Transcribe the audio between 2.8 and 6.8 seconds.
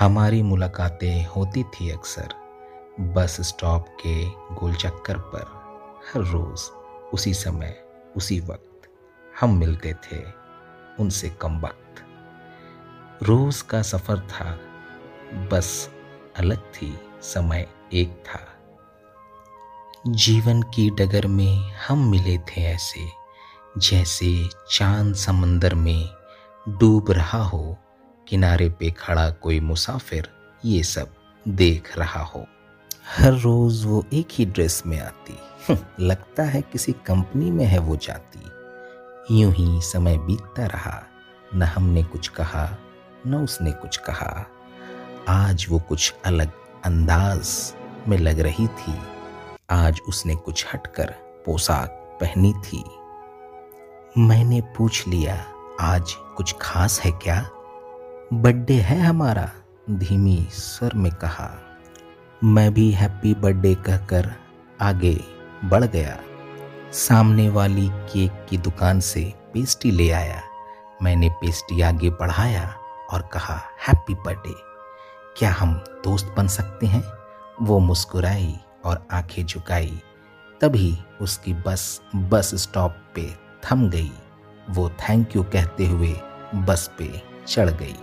Bus stop के गोल चक्कर पर। हर रोज़,